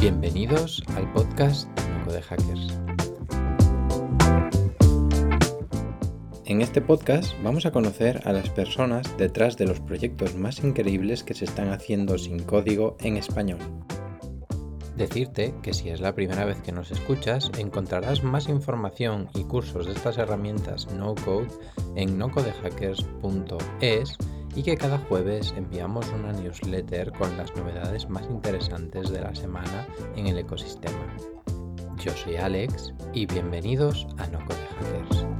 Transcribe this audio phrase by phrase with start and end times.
[0.00, 2.78] Bienvenidos al podcast Noco de Hackers.
[6.46, 11.24] En este podcast vamos a conocer a las personas detrás de los proyectos más increíbles
[11.24, 13.58] que se están haciendo sin código en español.
[14.96, 19.86] Decirte que si es la primera vez que nos escuchas, encontrarás más información y cursos
[19.86, 21.48] de estas herramientas no code
[21.96, 24.16] en nocodehackers.es
[24.54, 29.86] y que cada jueves enviamos una newsletter con las novedades más interesantes de la semana
[30.16, 31.16] en el ecosistema.
[31.98, 35.33] Yo soy Alex y bienvenidos a No Code Hackers.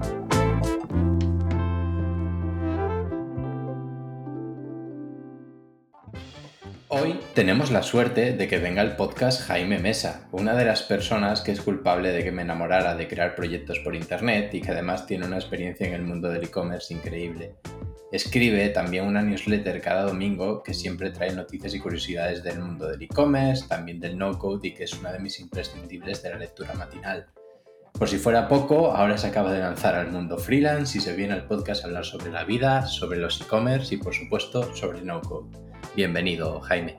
[6.96, 11.40] Hoy tenemos la suerte de que venga el podcast Jaime Mesa, una de las personas
[11.40, 15.04] que es culpable de que me enamorara de crear proyectos por internet y que además
[15.04, 17.56] tiene una experiencia en el mundo del e-commerce increíble.
[18.12, 23.02] Escribe también una newsletter cada domingo que siempre trae noticias y curiosidades del mundo del
[23.02, 27.26] e-commerce, también del no-code y que es una de mis imprescindibles de la lectura matinal.
[27.98, 31.34] Por si fuera poco, ahora se acaba de lanzar al mundo freelance y se viene
[31.34, 35.73] al podcast a hablar sobre la vida, sobre los e-commerce y por supuesto sobre no-code.
[35.94, 36.98] Bienvenido, Jaime.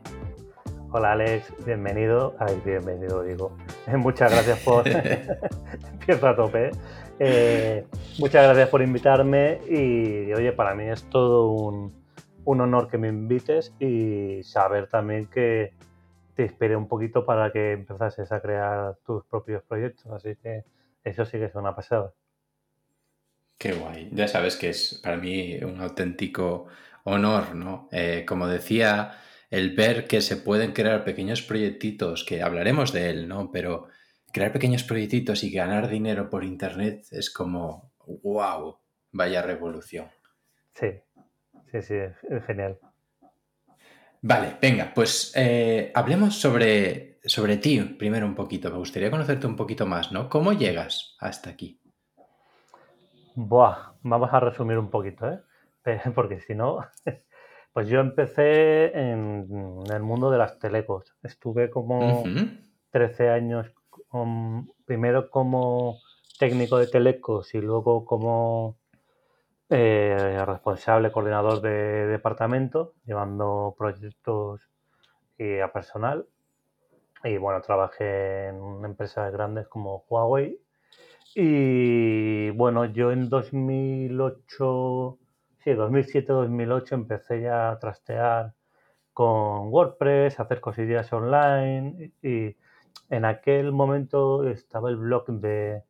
[0.92, 2.36] Hola Alex, bienvenido.
[2.40, 3.58] Ay, bienvenido, digo.
[3.98, 4.88] Muchas gracias por.
[5.92, 6.72] Empiezo a tope.
[7.20, 7.86] ¿eh?
[8.18, 11.94] Muchas gracias por invitarme y oye, para mí es todo un,
[12.46, 15.74] honor que me invites y saber también que
[16.36, 20.64] te esperé un poquito para que empezases a crear tus propios proyectos, así que
[21.04, 22.14] eso sí que es una pasada.
[23.58, 24.10] Qué guay.
[24.12, 26.68] Ya sabes que es para mí un auténtico
[27.06, 27.88] honor, ¿no?
[27.92, 29.18] Eh, como decía,
[29.50, 33.52] el ver que se pueden crear pequeños proyectitos, que hablaremos de él, ¿no?
[33.52, 33.88] Pero
[34.34, 38.78] crear pequeños proyectitos y ganar dinero por internet es como, wow,
[39.12, 40.08] vaya revolución.
[40.74, 40.88] Sí,
[41.72, 42.80] sí, sí, es genial.
[44.22, 48.72] Vale, venga, pues eh, hablemos sobre, sobre ti primero un poquito.
[48.72, 50.28] Me gustaría conocerte un poquito más, ¿no?
[50.30, 51.80] ¿Cómo llegas hasta aquí?
[53.36, 55.40] Buah, vamos a resumir un poquito, ¿eh?
[56.16, 56.80] Porque si no,
[57.74, 61.16] pues yo empecé en el mundo de las telecos.
[61.24, 62.24] Estuve como
[62.92, 63.72] 13 años
[64.86, 65.98] primero como
[66.40, 68.78] técnico de telecos y luego como
[69.70, 74.70] eh, responsable coordinador de departamento, llevando proyectos
[75.64, 76.26] a personal.
[77.24, 80.60] Y bueno, trabajé en empresas grandes como Huawei.
[81.34, 85.20] Y bueno, yo en 2008,
[85.66, 88.54] sí, 2007-2008 empecé ya a trastear
[89.14, 92.56] con WordPress, hacer cosillas online y
[93.10, 95.82] en aquel momento estaba el blog de,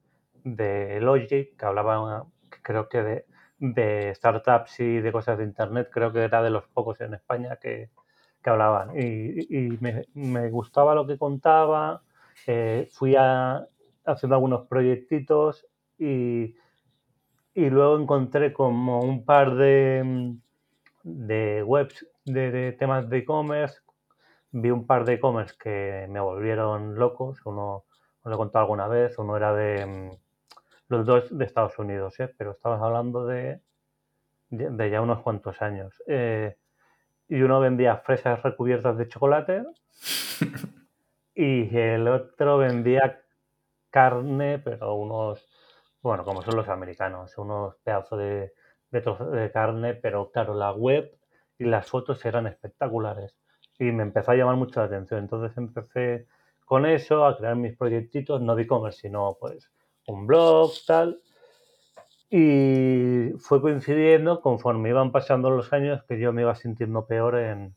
[1.02, 2.26] Logic, que hablaba,
[2.62, 3.26] creo que
[3.60, 7.58] de, startups y de cosas de Internet, creo que era de los pocos en España
[7.58, 7.90] que,
[8.46, 8.92] hablaban.
[8.98, 9.78] Y,
[10.14, 12.02] me, gustaba lo que contaba,
[12.48, 16.56] eh, fui haciendo algunos proyectitos y,
[17.56, 20.36] luego encontré como un par de,
[21.04, 23.86] de webs de temas de e-commerce
[24.62, 27.42] vi un par de e-commerce que me volvieron locos.
[27.46, 27.86] Uno,
[28.22, 30.12] os lo he contado alguna vez, uno era de mm,
[30.88, 32.34] los dos de Estados Unidos, ¿eh?
[32.38, 33.60] pero estamos hablando de,
[34.50, 36.02] de, ya unos cuantos años.
[36.08, 36.56] Eh,
[37.28, 39.64] y uno vendía fresas recubiertas de chocolate
[41.36, 43.22] y el otro vendía
[43.90, 45.45] carne, pero unos,
[46.10, 48.54] bueno, como son los americanos, unos pedazos de,
[48.92, 51.12] de, de carne, pero claro, la web
[51.58, 53.36] y las fotos eran espectaculares
[53.80, 55.22] y me empezó a llamar mucho la atención.
[55.22, 56.28] Entonces empecé
[56.66, 59.72] con eso, a crear mis proyectitos, no de e-commerce, sino pues
[60.06, 61.22] un blog, tal.
[62.30, 67.76] Y fue coincidiendo conforme iban pasando los años que yo me iba sintiendo peor en,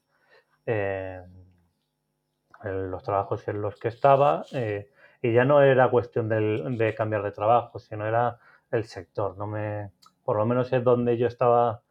[2.64, 4.44] los trabajos en los que estaba.
[4.52, 4.90] Eh,
[5.22, 8.38] y ya no era cuestión de cambiar de trabajo, sino era
[8.70, 9.36] el sector.
[9.36, 9.90] No me,
[10.24, 11.82] por lo menos es donde yo estaba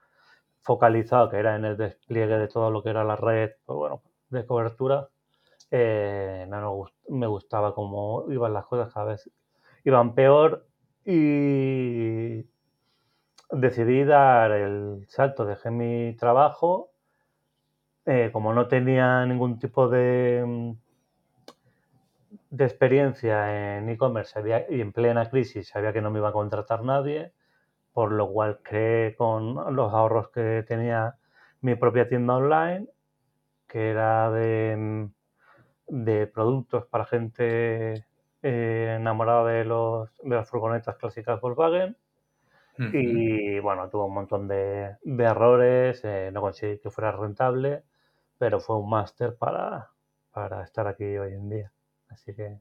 [0.62, 4.02] focalizado, que era en el despliegue de todo lo que era la red, pues bueno,
[4.30, 5.10] de cobertura,
[5.72, 9.30] eh, no me gustaba cómo iban las cosas, cada vez
[9.86, 10.66] iban peor
[11.06, 12.46] y
[13.50, 16.92] decidí dar el salto, dejé mi trabajo,
[18.06, 20.75] eh, como no tenía ningún tipo de,
[22.57, 26.83] de experiencia en e-commerce y en plena crisis sabía que no me iba a contratar
[26.83, 27.31] nadie,
[27.94, 31.15] por lo cual creé con los ahorros que tenía
[31.62, 32.88] mi propia tienda online,
[33.68, 35.09] que era de,
[35.88, 38.06] de productos para gente
[38.44, 41.95] eh, enamorada de, los, de las furgonetas clásicas Volkswagen.
[42.94, 47.83] Y bueno, tuvo un montón de, errores, eh, no conseguí que fuera rentable,
[48.38, 49.89] pero fue un máster para,
[50.31, 51.71] para estar aquí hoy en día.
[52.09, 52.59] Así que,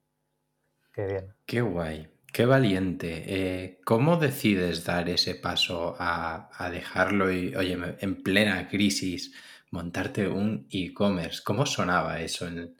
[0.92, 1.34] qué bien.
[1.46, 3.24] Qué guay, qué valiente.
[3.26, 9.32] Eh, ¿Cómo decides dar ese paso a, a dejarlo y, oye, en plena crisis,
[9.70, 11.42] montarte un e-commerce?
[11.44, 12.76] ¿Cómo sonaba eso en,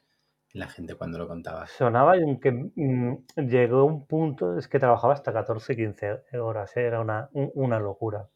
[0.57, 1.67] la gente cuando lo contaba.
[1.67, 6.83] Sonaba en que mm, llegó un punto, es que trabajaba hasta 14, 15 horas, ¿eh?
[6.83, 8.27] era una, una locura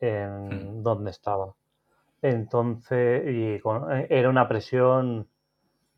[0.00, 0.82] en hmm.
[0.82, 1.54] donde estaba.
[2.22, 5.28] Entonces, y eh, era una presión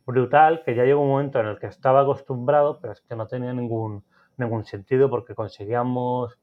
[0.06, 3.26] brutal que ya llegó un momento en el que estaba acostumbrado, pero es que no
[3.26, 4.04] tenía ningún,
[4.36, 6.38] ningún sentido porque conseguíamos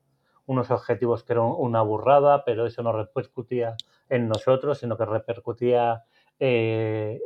[0.45, 3.75] unos objetivos que eran una burrada, pero eso no repercutía
[4.09, 6.03] en nosotros, sino que repercutía
[6.39, 7.21] eh,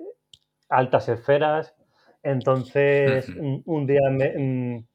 [0.69, 1.75] altas esferas
[2.24, 3.27] entonces,
[3.65, 4.85] un, día mm,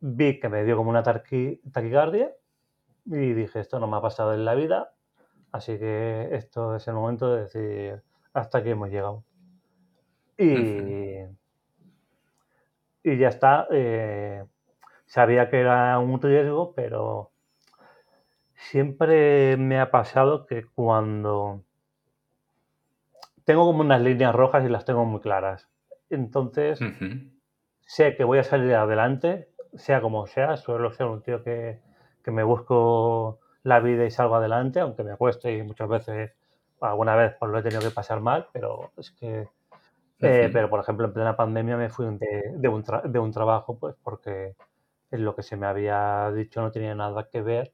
[0.00, 2.30] vi que me dio como una taquicardia
[3.06, 4.92] y dije, esto no me ha pasado en la vida,
[5.50, 8.02] así que esto es el momento de decir,
[8.34, 9.24] hasta aquí hemos llegado.
[10.40, 11.26] Y,
[13.02, 13.66] y ya está.
[13.70, 14.44] Eh,
[15.06, 17.30] sabía que era un riesgo, pero
[18.54, 21.62] siempre me ha pasado que cuando
[23.44, 25.68] tengo como unas líneas rojas y las tengo muy claras.
[26.08, 26.78] Entonces,
[27.80, 31.80] sé que voy a salir adelante, sea como sea, suelo ser un tío que,
[32.26, 36.32] me busco la vida y salgo adelante, aunque me cueste y muchas veces,
[36.80, 39.48] alguna vez pues lo he tenido que pasar mal, pero es que...
[40.20, 43.78] Eh, pero, por ejemplo, en plena pandemia me fui de, de, un, de un trabajo,
[43.78, 44.54] pues porque
[45.10, 47.72] lo que se me había dicho no tenía nada que ver.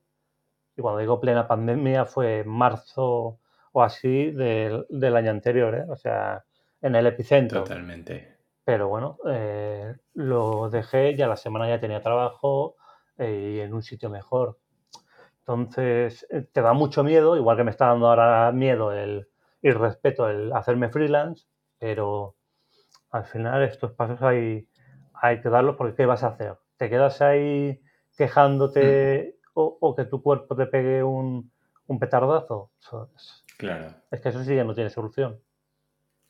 [0.76, 3.40] Y cuando digo plena pandemia fue marzo
[3.72, 5.84] o así del, del año anterior, ¿eh?
[5.88, 6.44] O sea,
[6.80, 7.64] en el epicentro.
[7.64, 8.36] Totalmente.
[8.64, 12.76] Pero bueno, eh, lo dejé, ya la semana ya tenía trabajo
[13.18, 14.58] eh, y en un sitio mejor.
[15.40, 19.28] Entonces, eh, te da mucho miedo, igual que me está dando ahora miedo el,
[19.62, 21.46] y respeto el hacerme freelance,
[21.78, 22.35] pero
[23.10, 24.68] al final estos pasos hay,
[25.14, 26.54] hay que darlos porque ¿qué vas a hacer?
[26.76, 27.80] ¿Te quedas ahí
[28.16, 29.50] quejándote mm.
[29.54, 31.50] o, que tu cuerpo te pegue un,
[31.86, 32.70] un petardazo?
[33.56, 33.94] claro.
[34.10, 35.40] Es que eso sí ya no tiene solución.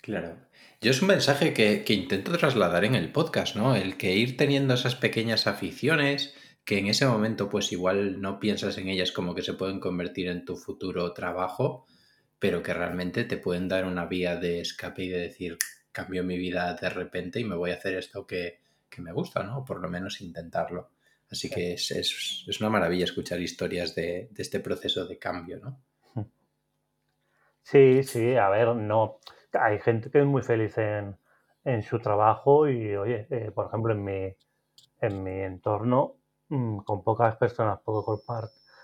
[0.06, 0.36] Claro.
[0.80, 3.74] Yo es un mensaje que, intento trasladar en el podcast, ¿no?
[3.74, 6.34] El que ir teniendo esas pequeñas aficiones
[6.64, 10.28] que en ese momento pues igual no piensas en ellas como que se pueden convertir
[10.28, 11.86] en tu futuro trabajo,
[12.38, 15.58] pero que realmente te pueden dar una vía de escape y de decir,
[15.96, 18.60] cambio mi vida de repente y me voy a hacer esto que,
[18.98, 19.58] me gusta, ¿no?
[19.58, 20.88] O por lo menos intentarlo.
[21.30, 25.78] Así que es, es, una maravilla escuchar historias de, de, este proceso de cambio, ¿no?
[27.62, 29.18] Sí, sí, a ver, no
[29.52, 31.16] hay gente que es muy feliz en,
[31.82, 34.36] su trabajo y, oye, eh, por ejemplo, en mi,
[35.00, 36.14] en mi entorno,
[36.48, 38.22] mm, con pocas personas puedo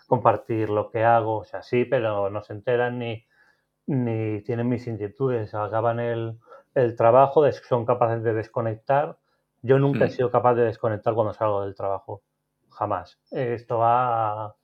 [0.08, 3.24] compartir lo que hago, o sea, sí, pero no se enteran ni,
[3.86, 6.38] ni tienen mis inquietudes, acaban el,
[6.96, 9.18] trabajo, son capaces de desconectar.
[9.62, 10.12] Yo nunca he mm.
[10.12, 12.22] sido capaz de desconectar cuando salgo del trabajo,
[12.70, 13.18] jamás.
[13.30, 14.56] Esto va a,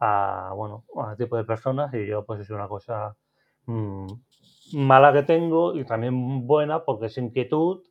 [0.00, 3.16] a bueno, a tipo de personas y yo pues es una cosa
[3.66, 4.06] mm,
[4.74, 7.82] mala que tengo y también buena porque es inquietud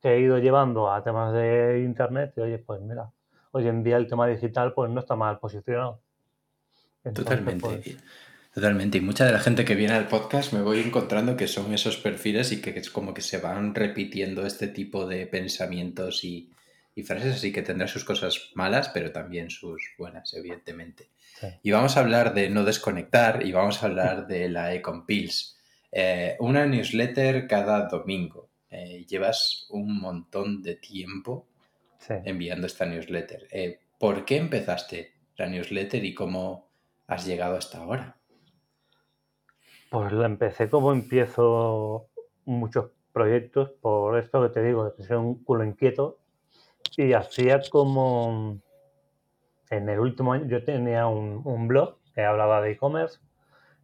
[0.00, 3.10] que he ido llevando a temas de internet y oye, pues mira,
[3.52, 6.00] hoy en día el tema digital pues no está mal posicionado.
[7.14, 7.60] Totalmente.
[7.60, 8.04] Pues
[8.52, 8.98] Totalmente.
[8.98, 11.96] Y mucha de la gente que viene al podcast me voy encontrando que son esos
[11.96, 16.50] perfiles y que es como que se van repitiendo este tipo de pensamientos y,
[17.04, 21.08] frases, así que tendrá sus cosas malas, pero también sus buenas, evidentemente.
[21.62, 25.56] Y vamos a hablar de no desconectar y vamos a hablar de la Econ Pills.
[25.90, 28.50] Eh, una newsletter cada domingo.
[28.68, 31.46] Eh, llevas un montón de tiempo
[32.08, 33.48] enviando esta newsletter.
[33.50, 36.68] Eh, ¿Por qué empezaste la newsletter y cómo
[37.06, 38.19] has llegado hasta ahora?
[39.90, 42.06] Pues la empecé como empiezo
[42.46, 46.18] muchos proyectos, por esto que te digo, que soy un culo inquieto.
[46.96, 48.58] Y hacía como.
[49.68, 53.20] En el último año yo tenía un, un blog que hablaba de e-commerce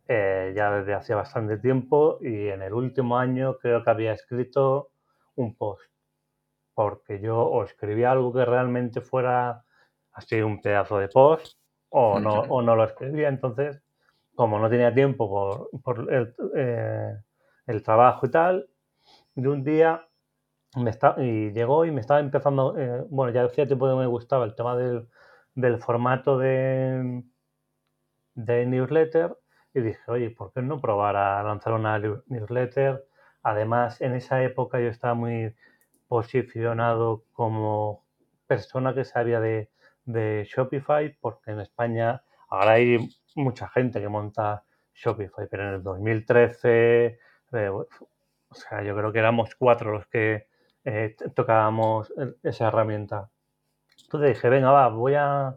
[0.09, 4.91] eh, ya desde hace bastante tiempo y en el último año creo que había escrito
[5.35, 5.91] un post,
[6.75, 9.65] porque yo o escribía algo que realmente fuera
[10.13, 11.59] así un pedazo de post
[11.89, 13.83] o no, o no lo escribía, entonces
[14.37, 17.15] como no tenía tiempo por, por el, eh,
[17.67, 18.69] el, trabajo y tal,
[19.35, 20.07] de un día
[20.77, 24.07] me está, y llegó y me estaba empezando, eh, bueno, ya decía tiempo que me
[24.07, 25.09] gustaba el tema del,
[25.55, 27.25] del formato de,
[28.35, 29.37] de newsletter
[29.75, 33.05] y dije, oye, ¿por qué no probar a lanzar una newsletter?
[33.43, 35.55] Además, en esa época yo estaba muy
[36.09, 38.05] posicionado como
[38.47, 39.71] persona que sabía de,
[40.05, 44.65] de Shopify, porque en España ahora hay mucha gente que monta
[44.95, 47.19] Shopify, pero en el 2013,
[47.53, 50.47] o sea, yo creo que éramos cuatro los que
[50.85, 52.13] eh, tocábamos
[52.43, 53.31] esa herramienta.
[54.05, 55.57] Entonces dije, venga, va, voy a,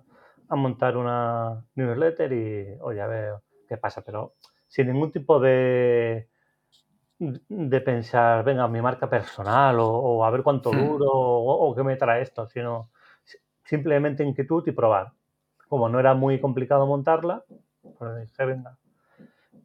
[0.49, 3.33] montar una newsletter y, oye, a ver
[3.67, 4.33] qué pasa, pero
[4.67, 6.27] sin ningún tipo de,
[7.19, 10.87] de pensar, venga, mi marca personal o, a ver cuánto hmm.
[10.87, 12.89] duro o, qué me trae esto, sino
[13.63, 15.11] simplemente inquietud y probar.
[15.67, 17.43] Como no era muy complicado montarla,
[17.99, 18.77] pues venga.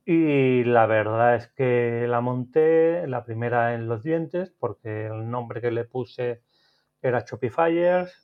[0.05, 5.63] Y la verdad es que la monté, la primera en los dientes, porque el nombre
[5.63, 6.43] que le puse
[7.01, 8.23] era Shopifyers.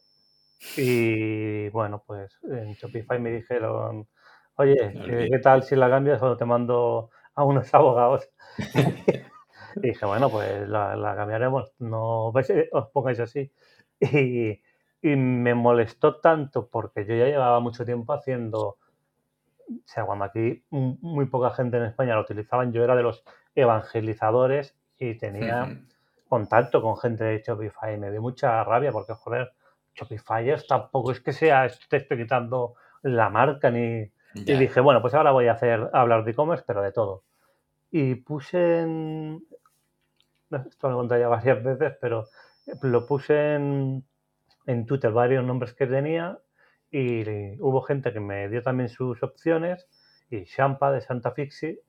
[0.76, 4.08] Y bueno, pues en Shopify me dijeron,
[4.56, 4.76] oye,
[5.06, 8.28] ¿qué, tal si la cambias o te mando a unos abogados?
[9.76, 13.50] y dije, bueno, pues la, cambiaremos, no os pongáis así.
[14.00, 14.60] Y,
[15.02, 18.76] y me molestó tanto porque yo ya llevaba mucho tiempo haciendo
[19.70, 23.24] o sea, cuando aquí muy poca gente en España lo utilizaban, yo era de los
[23.54, 25.80] evangelizadores y tenía
[26.28, 27.94] contacto con gente de Shopify.
[27.94, 29.52] Y me dio mucha rabia porque, joder,
[29.94, 34.10] Shopify tampoco es que sea, te estoy quitando la marca ni...
[34.32, 37.24] Y dije, bueno, pues ahora voy a hacer hablar de e-commerce, pero de todo.
[37.90, 39.44] Y puse en...
[40.50, 42.26] Esto lo he contado ya varias veces, pero
[42.82, 44.04] lo puse en,
[44.66, 46.38] en Twitter varios nombres que tenía
[46.90, 49.86] y hubo gente que me dio también sus opciones
[50.30, 51.80] y Champa de Santa Fixi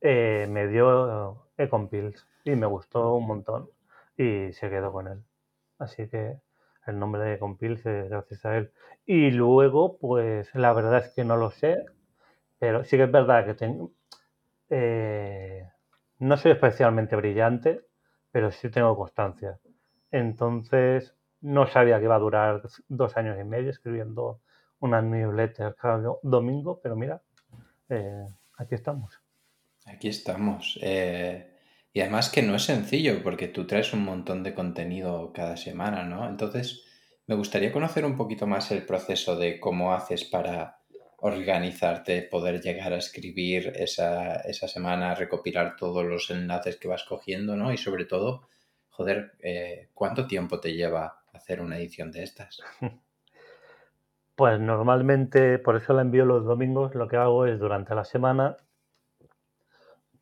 [0.00, 3.68] eh, me dio Ecompills y me gustó un montón
[4.16, 5.22] y se quedó con él.
[5.78, 6.38] Así que
[6.86, 8.72] el nombre de Ecompills es gracias a él.
[9.06, 11.84] Y luego, pues la verdad es que no lo sé,
[12.58, 13.92] pero sí que es verdad que tengo...
[14.70, 15.68] Eh,
[16.18, 17.84] no soy especialmente brillante,
[18.32, 19.58] pero sí tengo constancia.
[20.10, 24.40] Entonces, no sabía que iba a durar dos años y medio escribiendo
[24.80, 27.20] una newsletter cada domingo, pero mira,
[27.88, 29.20] eh, aquí estamos.
[29.84, 30.78] Aquí estamos.
[30.82, 31.56] Eh,
[31.92, 36.04] y además que no es sencillo porque tú traes un montón de contenido cada semana,
[36.04, 36.28] ¿no?
[36.28, 36.84] Entonces,
[37.26, 40.78] me gustaría conocer un poquito más el proceso de cómo haces para
[41.18, 47.56] organizarte, poder llegar a escribir esa, esa semana, recopilar todos los enlaces que vas cogiendo,
[47.56, 47.72] ¿no?
[47.72, 48.48] Y sobre todo,
[48.90, 52.62] joder, eh, ¿cuánto tiempo te lleva hacer una edición de estas?
[54.34, 58.56] Pues normalmente, por eso la envío los domingos, lo que hago es durante la semana,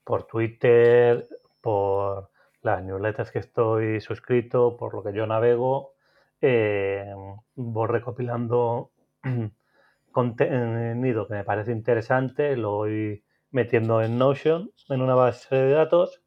[0.02, 1.29] por Twitter,
[1.61, 2.31] por
[2.62, 5.95] las newsletters que estoy suscrito, por lo que yo navego,
[6.40, 7.14] eh,
[7.55, 8.90] voy recopilando
[10.12, 16.20] contenido que me parece interesante, lo voy metiendo en Notion, en una base de datos,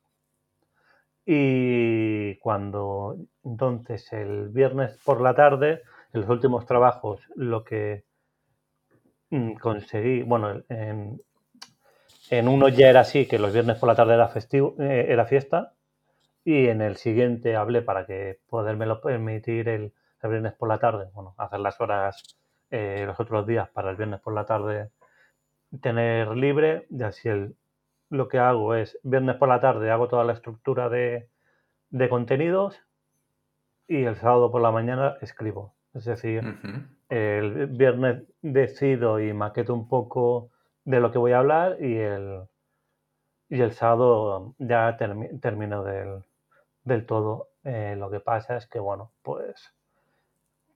[1.25, 5.81] y cuando entonces el viernes por la tarde,
[6.13, 8.03] en los últimos trabajos, lo que
[9.29, 11.21] mm, conseguí, bueno, en,
[12.47, 15.73] uno ya era así, que los viernes por la tarde era festivo, eh, era fiesta,
[16.43, 21.35] y en el siguiente hablé para que poderme permitir el, viernes por la tarde, bueno,
[21.37, 22.37] hacer las horas
[22.71, 24.89] eh, los otros días para el viernes por la tarde
[25.81, 27.55] tener libre, y así el
[28.09, 31.29] lo que hago es, viernes por la tarde hago toda la estructura de,
[32.09, 32.79] contenidos
[33.87, 35.73] y el sábado por la mañana escribo.
[35.93, 36.43] Es decir,
[37.09, 40.49] el viernes decido y maqueto un poco
[40.85, 42.41] de lo que voy a hablar y el,
[43.49, 47.49] y el sábado ya termino del, todo.
[47.63, 49.73] Eh, lo que pasa es que, bueno, pues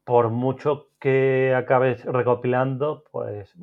[0.04, 3.54] por mucho que acabes recopilando, pues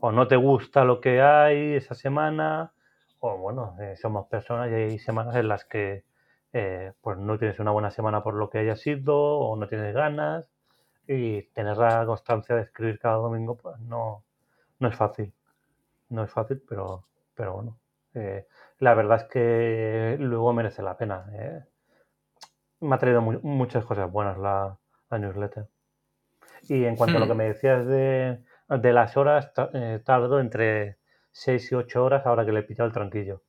[0.00, 2.72] o no te gusta lo que hay esa semana
[3.24, 6.02] o bueno, eh, somos personas y hay semanas en las que
[6.52, 9.94] eh, pues no tienes una buena semana por lo que haya sido o no tienes
[9.94, 10.50] ganas
[11.06, 14.24] y tener la constancia de escribir cada domingo pues no,
[14.80, 15.32] no es fácil.
[16.08, 17.04] No es fácil, pero,
[17.36, 17.78] pero bueno.
[18.14, 18.44] Eh,
[18.80, 21.24] la verdad es que luego merece la pena.
[22.80, 24.76] Me ha traído muchas cosas buenas la,
[25.16, 25.68] newsletter.
[26.62, 27.36] Y en cuanto a lo que hmm.
[27.36, 29.52] me decías de, de las horas,
[30.04, 30.96] tardo entre
[31.32, 33.42] 6 y 8 horas ahora que le he pillado el tranquillo.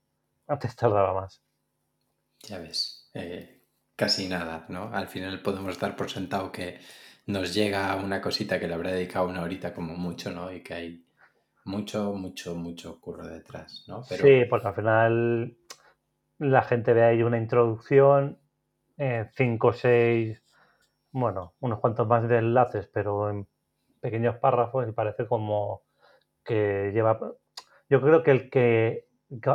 [0.48, 1.44] Antes tardaba más.
[2.40, 3.62] Ya ves, eh,
[3.96, 4.94] casi nada, ¿no?
[4.94, 6.80] Al final podemos dar por sentado que
[7.28, 10.52] nos llega una cosita que le habrá dedicado una horita como mucho, ¿no?
[10.52, 11.06] Y que hay
[11.66, 14.04] mucho, mucho, mucho curro detrás, ¿no?
[14.04, 15.58] Sí, porque al final
[16.40, 18.40] la gente ve ahí una introducción,
[18.98, 20.44] 5 o 6,
[21.12, 23.48] bueno, unos cuantos más de enlaces, pero en
[24.02, 25.84] pequeños párrafos y parece como
[26.44, 27.18] que lleva
[27.94, 29.06] yo creo que el que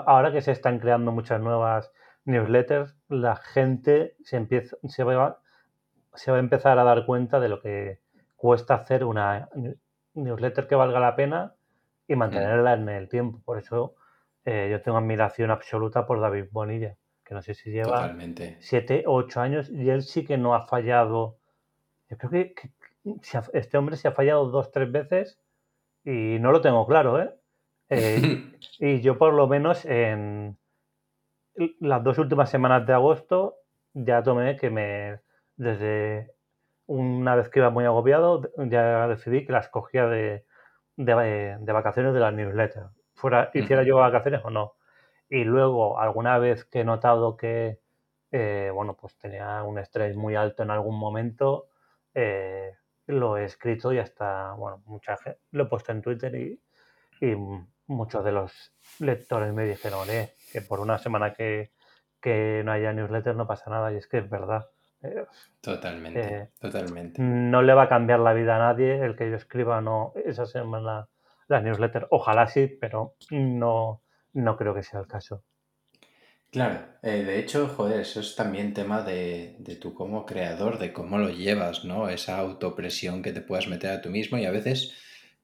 [0.07, 1.90] ahora que se están creando muchas nuevas
[2.25, 5.40] newsletters, la gente se empieza, se va,
[6.14, 7.99] se va a empezar a dar cuenta de lo que
[8.37, 9.49] cuesta hacer una
[10.14, 11.54] newsletter que valga la pena
[12.07, 13.40] y mantenerla en el tiempo.
[13.45, 13.97] Por eso
[14.45, 18.14] eh, yo tengo admiración absoluta por David Bonilla, que no sé si lleva
[18.61, 21.38] siete o ocho años y él sí que no ha fallado.
[22.09, 22.54] Yo creo que,
[23.52, 25.40] este hombre se ha fallado dos, tres veces
[26.04, 27.35] y no lo tengo claro, ¿eh?
[27.90, 30.57] Eh y yo por lo menos en
[31.80, 33.57] las dos últimas semanas de agosto
[33.95, 35.21] ya tomé que me,
[35.57, 36.33] desde
[36.87, 40.45] una vez que iba muy agobiado, ya decidí que las cogía de,
[40.97, 44.75] de, vacaciones de la newsletter, fuera, hiciera yo vacaciones o no.
[45.28, 47.80] Y luego, alguna vez que he notado que,
[48.33, 51.68] eh, bueno, pues tenía un estrés muy alto en algún momento,
[52.14, 52.75] eh,
[53.07, 56.61] lo he escrito y hasta, bueno, mucha gente, lo he puesto en Twitter y,
[57.21, 57.37] y
[57.88, 61.73] muchos de los lectores me dijeron, eh, que por una semana que,
[62.21, 64.66] que no haya newsletter no pasa nada y es que es verdad.
[65.02, 65.25] Eh,
[65.61, 67.21] totalmente, eh, totalmente.
[67.23, 70.47] No le va a cambiar la vida a nadie el que yo escriba no esa
[70.47, 71.09] semana
[71.49, 72.07] la newsletter.
[72.11, 74.02] Ojalá sí, pero no,
[74.33, 75.42] no creo que sea el caso.
[76.50, 80.95] Claro, eh, de hecho, joder, eso es también tema de, de tú como creador, de
[80.95, 82.09] cómo lo llevas, ¿no?
[82.09, 84.95] Esa autopresión que te puedas meter a tú mismo y a veces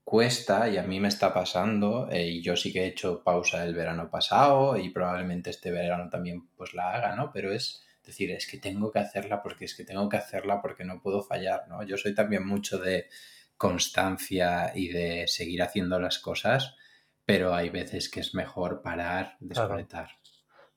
[0.05, 3.75] cuesta, y a mí me está pasando, y yo sí que he hecho pausa el
[3.75, 7.33] verano pasado y probablemente este verano también pues la haga, ¿no?
[7.33, 10.85] Pero es decir, es que tengo que hacerla porque es que tengo que hacerla porque
[10.85, 11.83] no puedo fallar, ¿no?
[11.83, 13.09] Yo soy también mucho de
[13.57, 16.77] constancia y de seguir haciendo las cosas,
[17.25, 20.11] pero hay veces que es mejor parar, desconectar.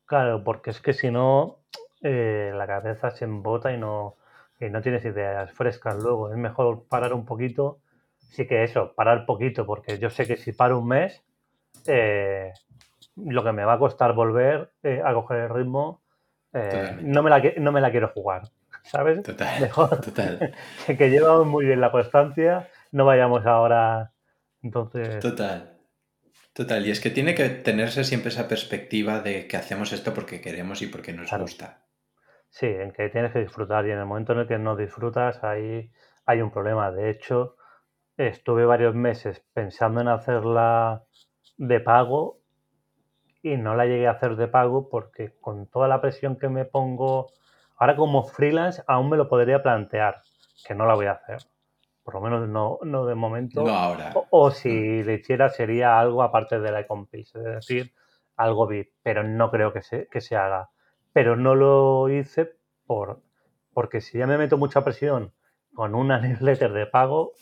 [0.06, 1.60] Claro, porque es que si no,
[2.02, 4.16] eh, la cabeza se embota y no,
[4.60, 6.32] y no tienes ideas frescas luego.
[6.32, 7.80] Es mejor parar un poquito.
[8.30, 11.24] Sí que eso, parar poquito, porque yo sé que si paro un mes,
[11.86, 12.54] eh,
[13.16, 16.02] lo que me va a costar volver eh, a coger el ritmo
[16.54, 18.44] eh, no, me la, no me la quiero jugar,
[18.84, 19.24] ¿sabes?
[19.24, 19.62] Total.
[19.62, 20.54] Mejor total.
[20.88, 24.12] que llevamos muy bien la constancia, no vayamos ahora.
[24.62, 25.20] Entonces.
[25.20, 25.74] Total.
[26.54, 30.42] Total, y es que tiene que tenerse siempre esa perspectiva de que hacemos esto porque
[30.42, 31.84] queremos y porque nos gusta.
[32.50, 35.44] Sí, en que tienes que disfrutar y en el momento en el que no disfrutas
[35.44, 35.92] ahí
[36.26, 36.92] hay un problema.
[36.92, 37.57] De hecho,
[38.18, 41.04] estuve varios meses pensando en hacerla
[41.58, 42.40] de pago
[43.42, 46.66] y no la llegué a hacer de pago porque con toda la presión que me
[46.66, 47.28] pongo
[47.78, 50.22] ahora como freelance aún me lo podría plantear,
[50.66, 51.38] que no la voy a hacer.
[52.04, 53.64] Por lo menos no, no de momento.
[53.64, 54.14] No ahora.
[54.30, 55.06] O, si mm.
[55.06, 57.94] le hiciera sería algo aparte de la Ecompis, es decir,
[58.38, 60.70] algo VIP, pero no creo que se, que se haga.
[61.12, 63.22] Pero no lo hice por,
[63.74, 65.34] porque si ya me meto mucha presión
[65.74, 67.34] con una newsletter de pago,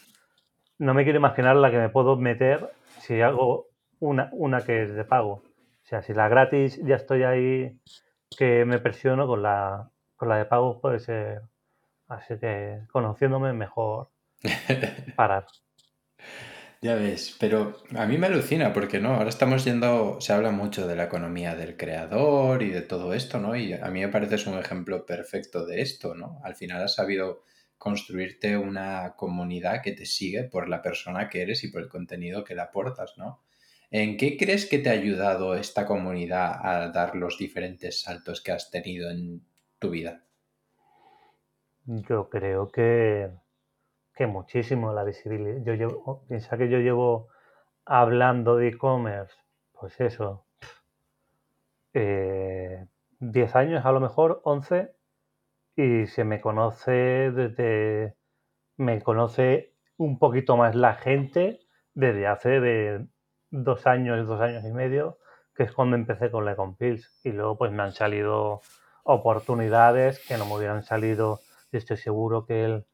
[0.77, 3.67] no me quiero imaginar la que me puedo meter si hago
[3.99, 5.43] una, una que es de pago.
[5.83, 7.79] O sea, si la gratis ya estoy ahí
[8.37, 11.41] que me presiono, con la, con la de pago puede ser.
[12.07, 14.09] Así que conociéndome mejor
[15.15, 15.45] parar.
[16.81, 20.85] Ya ves, pero a mí me alucina porque no, ahora estamos yendo, se habla mucho
[20.85, 23.55] de la economía del creador y de todo esto, ¿no?
[23.55, 26.39] Y a mí me parece un ejemplo perfecto de esto, ¿no?
[26.43, 27.41] Al final has sabido
[27.77, 32.43] construirte una comunidad que te sigue por la persona que eres y por el contenido
[32.43, 33.41] que le aportas, ¿no?
[33.91, 38.51] ¿En qué crees que te ha ayudado esta comunidad a dar los diferentes saltos que
[38.51, 39.45] has tenido en
[39.79, 40.23] tu vida?
[41.85, 43.29] Yo creo que,
[44.15, 45.61] que muchísimo la visibilidad.
[45.63, 47.29] Yo llevo, piensa que yo llevo
[47.85, 49.35] hablando de e-commerce,
[49.71, 50.45] pues eso,
[51.93, 54.94] 10 eh, años a lo mejor, 11,
[55.75, 58.15] y se me conoce desde,
[58.77, 61.59] me conoce un poquito más la gente
[61.93, 63.07] desde hace de
[63.51, 65.17] dos años, dos años y medio,
[65.55, 67.19] que es cuando empecé con la Compils.
[67.23, 68.61] Y luego pues me han salido
[69.03, 71.39] oportunidades que no me hubieran salido.
[71.71, 72.85] Y estoy seguro que el,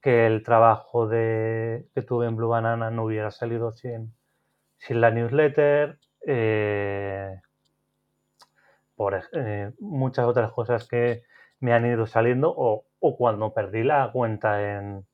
[0.00, 4.14] que el trabajo de, que tuve en Blue Banana no hubiera salido sin,
[4.78, 5.98] sin la newsletter.
[6.26, 7.40] Eh,
[8.94, 11.24] por eh, muchas otras cosas que
[11.62, 15.06] me han ido saliendo o, o cuando perdí la cuenta en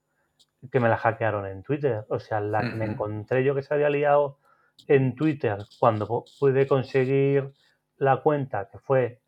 [0.73, 2.05] que me la hackearon en Twitter.
[2.09, 4.39] O sea, la que me encontré yo que se había liado
[4.87, 7.53] en Twitter cuando pude conseguir
[7.99, 9.21] la cuenta, que fue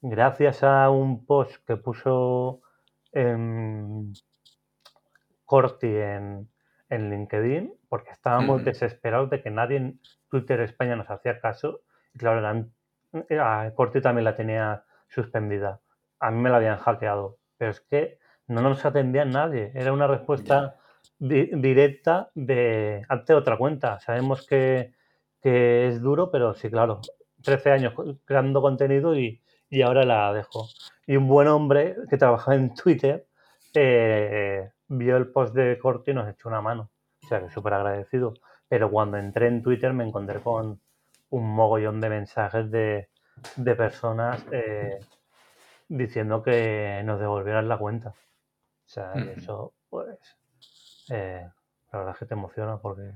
[0.00, 2.62] gracias a un post que puso
[3.12, 4.12] en
[5.44, 6.48] Corti en,
[6.88, 11.82] en LinkedIn, porque estábamos desesperados de que nadie en Twitter España nos hacía caso.
[12.14, 12.66] Y claro,
[13.74, 15.80] Corti también la tenía suspendida.
[16.22, 19.72] A mí me la habían hackeado, pero es que no nos atendía nadie.
[19.74, 20.76] Era una respuesta
[21.18, 23.98] directa de ante otra cuenta.
[23.98, 24.94] Sabemos que,
[25.42, 27.00] es duro, pero sí, claro,
[27.42, 29.42] 13 años creando contenido y,
[29.84, 30.68] ahora la dejo.
[31.08, 33.26] Y un buen hombre que trabajaba en Twitter
[33.74, 36.90] eh, vio el post de Corti y nos echó una mano.
[37.24, 38.34] O sea, que súper agradecido.
[38.68, 40.80] Pero cuando entré en Twitter me encontré con
[41.30, 43.08] un mogollón de mensajes de,
[43.56, 45.00] de personas eh,
[45.92, 48.10] diciendo que nos devolvieran la cuenta.
[48.10, 50.06] O sea, eso, pues,
[51.10, 51.46] eh,
[51.92, 53.12] la verdad es que te emociona porque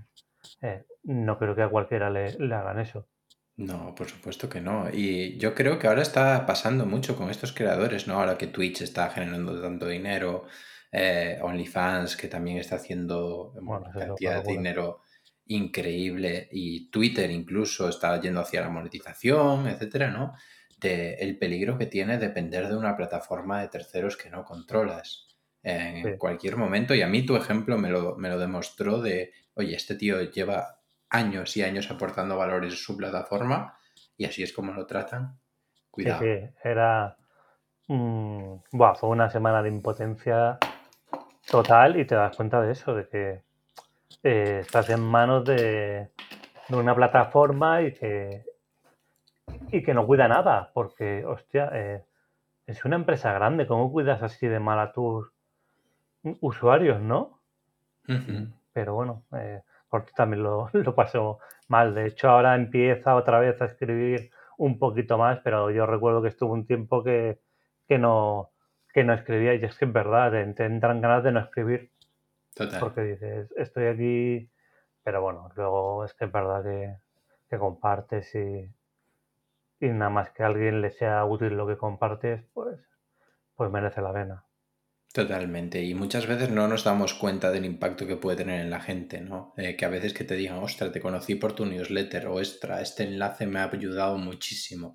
[0.60, 3.06] eh, no creo que a cualquiera le, hagan eso.
[3.56, 4.90] No, por supuesto que no.
[4.92, 8.20] Y yo creo que ahora está pasando mucho con estos creadores, ¿no?
[8.20, 10.44] Ahora que Twitch está generando tanto dinero,
[11.42, 15.00] OnlyFans que también está haciendo una cantidad de dinero
[15.46, 20.34] increíble y Twitter incluso está yendo hacia la monetización, etcétera, ¿no?
[20.76, 25.26] De el peligro que tiene depender de una plataforma de terceros que no controlas
[25.62, 26.94] en cualquier momento.
[26.94, 30.80] Y a mí tu ejemplo me lo, me lo demostró de, oye, este tío lleva
[31.10, 33.76] años y años aportando valores a su plataforma
[34.16, 35.38] y así es como lo tratan.
[35.90, 36.20] Cuidado.
[36.20, 37.16] Sí, era...
[37.86, 40.58] fue una semana de impotencia
[41.48, 43.42] total y te das cuenta de eso, de que
[44.22, 46.10] eh, estás en manos de,
[46.70, 48.44] una plataforma y que,
[49.70, 52.04] y que no cuida nada, porque, hostia, eh,
[52.66, 55.32] es una empresa grande, ¿cómo cuidas así de mal a tus
[56.40, 57.40] usuarios, no?
[58.72, 61.94] Pero bueno, eh, porque también lo, lo paso mal.
[61.94, 66.28] De hecho, ahora empieza otra vez a escribir un poquito más, pero yo recuerdo que
[66.28, 67.40] estuvo un tiempo que,
[67.86, 68.50] que no
[68.92, 71.90] que no escribía y es que es verdad, te entran ganas de no escribir
[72.80, 74.50] porque dices, estoy aquí,
[75.02, 76.96] pero bueno, luego es que es verdad que,
[77.50, 78.70] que compartes y,
[79.80, 82.78] y nada más que a alguien le sea útil lo que compartes, pues,
[83.54, 84.44] pues merece la pena.
[85.12, 88.80] Totalmente, y muchas veces no nos damos cuenta del impacto que puede tener en la
[88.80, 89.54] gente, ¿no?
[89.56, 92.82] Eh, que a veces que te digan, ostras, te conocí por tu newsletter, o extra,
[92.82, 94.92] este enlace me ha ayudado muchísimo.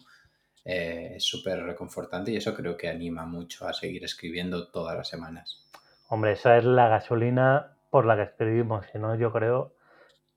[0.64, 5.08] Eh, es súper reconfortante y eso creo que anima mucho a seguir escribiendo todas las
[5.08, 5.68] semanas.
[6.08, 9.74] Hombre, esa es la gasolina por la que escribimos, si no yo creo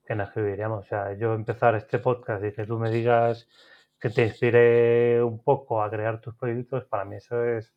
[0.05, 0.85] que no escribiríamos.
[0.85, 3.47] O sea, yo empezar este podcast y que tú me digas
[4.05, 7.73] que te inspire un poco a crear tus proyectos, para mí eso es,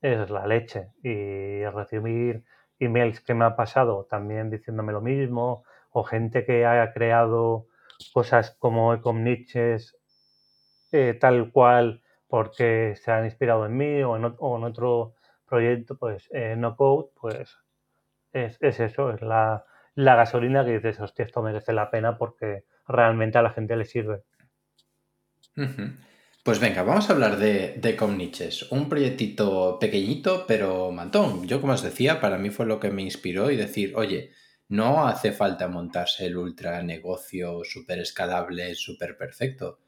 [0.00, 0.92] es la leche.
[1.02, 2.44] Y recibir
[2.78, 7.66] emails que me ha pasado también diciéndome lo mismo, o gente que haya creado
[8.12, 9.96] cosas como Ecomniches
[10.92, 15.14] eh, tal cual porque se han inspirado en mí o en, otro
[15.48, 17.58] proyecto, pues eh, no code, pues
[18.32, 19.64] es, eso, es la,
[19.96, 24.22] gasolina que dices, hostia, esto merece la pena porque realmente a la gente le sirve.
[26.42, 31.46] Pues venga, vamos a hablar de, de Comniches, un proyectito pequeñito pero mantón.
[31.48, 34.30] Yo como os decía, para mí fue lo que me inspiró y decir, oye,
[34.68, 39.80] no hace falta montarse el ultra negocio súper escalable, súper perfecto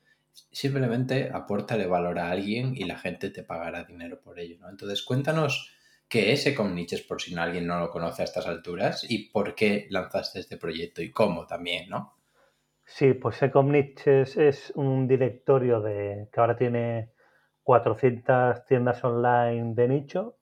[0.53, 4.69] simplemente apórtale valor a alguien y la gente te pagará dinero por ello, ¿no?
[4.69, 5.73] Entonces, cuéntanos
[6.09, 9.87] qué es Ecomniches por si alguien no lo conoce a estas alturas y por qué
[9.91, 12.18] lanzaste este proyecto y cómo también, ¿no?
[12.93, 17.13] Sí, pues Ecomniches es un directorio de que ahora tiene
[17.63, 20.37] 400 tiendas online de nicho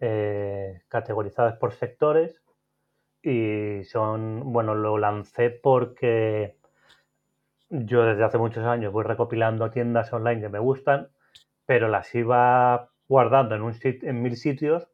[0.00, 2.42] eh, categorizadas por sectores
[3.22, 6.56] y son, bueno, lo lancé porque
[7.70, 11.08] yo desde hace muchos años voy recopilando tiendas online que me gustan,
[11.66, 14.88] pero las iba guardando en, un en mil sitios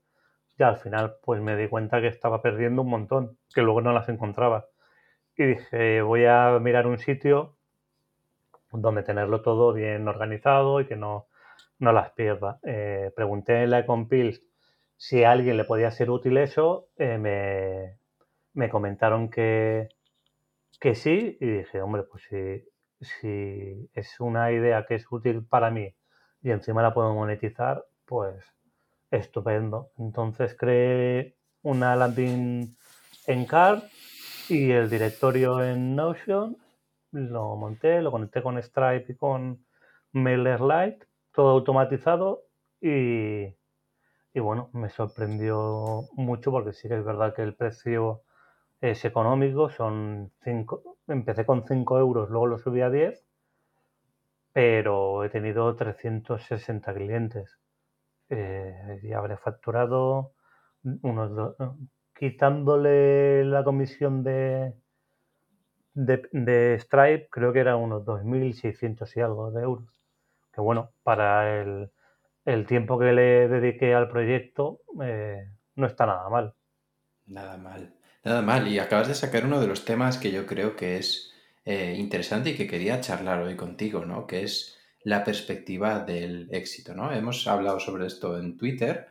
[0.59, 3.93] y al final pues me di cuenta que estaba perdiendo un montón, que luego no
[3.93, 4.67] las encontraba.
[5.37, 7.57] Y dije, voy a mirar un sitio
[8.73, 11.29] donde tenerlo todo bien organizado y que no,
[11.79, 12.59] no las pierda.
[12.63, 14.43] Eh, pregunté en la Ecompils
[14.97, 17.99] si a alguien le podía ser útil eso, eh, me,
[18.55, 19.89] me comentaron que,
[20.81, 22.65] que sí y dije, hombre, pues si,
[23.01, 25.95] si es una idea que es útil para mí
[26.43, 28.43] y encima la puedo monetizar, pues
[29.11, 29.91] estupendo.
[29.99, 32.75] Entonces creé una landing
[33.27, 33.83] en Card
[34.49, 36.57] y el directorio en Notion,
[37.13, 39.65] lo monté, lo conecté con Stripe y con
[40.13, 42.45] MailerLite, todo automatizado
[42.81, 43.47] y,
[44.35, 48.23] y bueno, me sorprendió mucho porque sí que es verdad que el precio
[48.81, 53.25] es económico, son 5, empecé con 5 euros, luego lo subí a 10,
[54.53, 57.59] pero he tenido 360 clientes.
[58.29, 60.33] Eh, y habré facturado
[61.03, 61.57] unos
[62.19, 64.75] quitándole la comisión de,
[65.95, 69.89] de, Stripe, creo que era unos 2.600 y algo de euros.
[70.53, 71.91] Que bueno, para el,
[72.67, 76.55] tiempo que le dediqué al proyecto, eh, no está nada mal.
[77.27, 77.93] Nada mal.
[78.25, 81.33] Nada mal, y acabas de sacar uno de los temas que yo creo que es
[81.65, 84.27] eh, interesante y que quería charlar hoy contigo, ¿no?
[84.27, 87.13] Que es la perspectiva del éxito, ¿no?
[87.13, 89.07] Hemos hablado sobre esto en Twitter,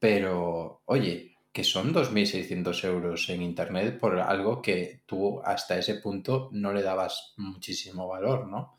[0.00, 6.50] pero oye, que son 2.600 euros en Internet por algo que tú hasta ese punto
[6.52, 8.78] no le dabas muchísimo valor, ¿no?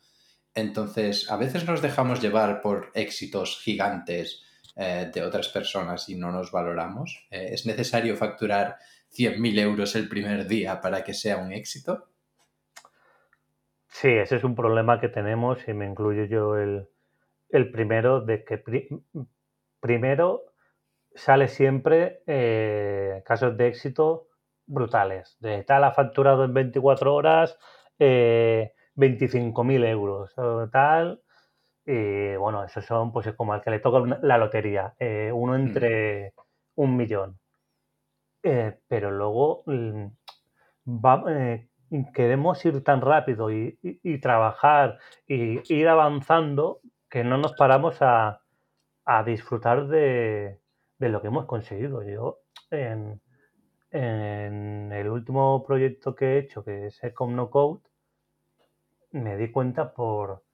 [0.54, 4.42] Entonces, a veces nos dejamos llevar por éxitos gigantes
[4.76, 7.26] eh, de otras personas y no nos valoramos.
[7.30, 8.78] Eh, ¿Es necesario facturar
[9.12, 12.08] 100.000 euros el primer día para que sea un éxito?
[13.88, 16.88] Sí, ese es un problema que tenemos y me incluyo yo el,
[17.72, 18.62] primero, de que
[19.80, 20.49] primero
[21.14, 24.28] sale siempre eh, casos de éxito
[24.66, 25.36] brutales.
[25.40, 27.58] De tal ha facturado en 24 horas
[27.98, 31.22] eh, 25.000 euros, o tal.
[31.86, 35.56] Y bueno, esos son pues como al que le toca la lotería, eh, uno mm.
[35.56, 36.34] entre
[36.76, 37.38] un millón.
[38.42, 40.06] Eh, pero luego mm,
[42.14, 43.78] queremos ir tan rápido y,
[44.22, 48.42] trabajar y ir avanzando que no nos paramos a,
[49.26, 50.60] disfrutar de,
[51.08, 52.02] lo que hemos conseguido.
[52.02, 53.20] Yo en,
[53.92, 57.80] el último proyecto que he hecho, que es Ecom No Code,
[59.12, 60.44] me di cuenta por,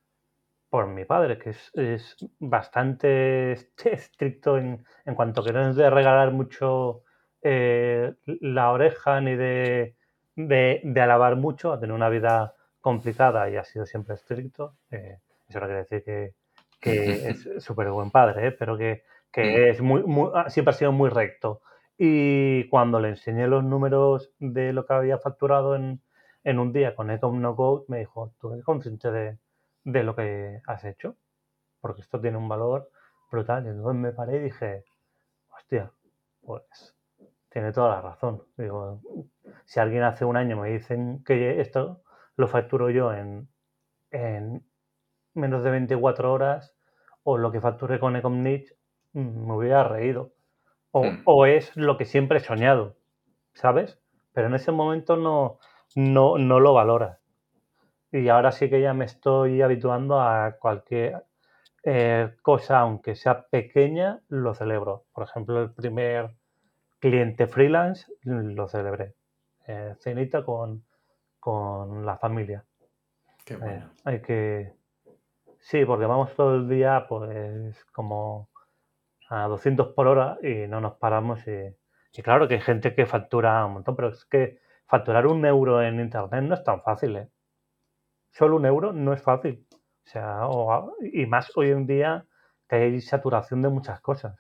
[0.71, 3.53] por mi padre, que es, bastante
[3.85, 7.03] estricto en, en, cuanto que no es de regalar mucho
[7.43, 9.97] eh, la oreja ni de,
[10.35, 14.77] de, alabar mucho, a tener una vida complicada y ha sido siempre estricto.
[14.91, 16.35] Eh, eso no quiere decir que,
[16.81, 18.53] que es súper buen padre, ¿eh?
[18.53, 19.71] pero que, que mm.
[19.71, 21.61] es muy, muy, siempre ha sido muy recto.
[21.99, 26.03] Y cuando le enseñé los números de lo que había facturado en,
[26.45, 29.39] en un día con Ecom No Code me dijo, tú eres consciente de,
[29.85, 31.17] de, lo que has hecho,
[31.81, 32.91] porque esto tiene un valor
[33.31, 33.65] brutal.
[33.67, 34.85] Y entonces me paré y dije,
[35.55, 35.91] hostia,
[36.43, 36.95] pues
[37.49, 38.43] tiene toda la razón.
[38.57, 39.01] Digo,
[39.65, 42.03] si alguien hace un año me dicen que esto
[42.37, 43.49] lo facturo yo en,
[44.11, 44.63] en
[45.33, 46.75] menos de 24 horas,
[47.23, 48.76] o lo que facturé con Ecom Niche,
[49.21, 50.33] me hubiera reído.
[50.91, 51.23] O, hmm.
[51.25, 52.97] o es lo que siempre he soñado,
[53.55, 53.99] ¿sabes?
[54.33, 55.59] Pero en ese momento no,
[55.95, 57.19] no, no lo valora
[58.13, 61.25] Y ahora sí que ya me estoy habituando a cualquier
[61.83, 65.05] eh, cosa, aunque sea pequeña, lo celebro.
[65.13, 66.31] Por ejemplo, el primer
[66.99, 69.15] cliente freelance lo celebré.
[69.67, 70.85] Eh, cenita con,
[72.05, 72.65] la familia.
[73.45, 73.91] Qué eh, bueno.
[74.05, 74.73] hay que...
[75.61, 78.49] Sí, porque vamos todo el día pues como
[79.29, 81.75] a 200 por hora y no nos paramos y,
[82.13, 85.83] y claro que hay gente que factura un montón, pero es que facturar un euro
[85.83, 87.29] en Internet no es tan fácil, ¿eh?
[88.31, 89.67] Solo un euro no es fácil.
[89.73, 90.43] O sea,
[91.13, 92.27] y más hoy en día
[92.69, 94.39] que hay saturación de muchas cosas.